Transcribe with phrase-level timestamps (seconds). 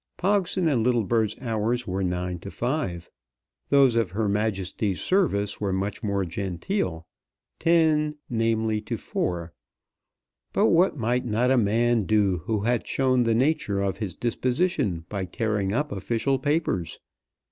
[0.17, 3.11] Pogson and Littlebird's hours were 9 to 5.
[3.69, 7.05] Those of Her Majesty's Service were much more genteel;
[7.59, 9.53] 10 namely to 4.
[10.53, 15.05] But what might not a man do who had shown the nature of his disposition
[15.07, 16.97] by tearing up official papers?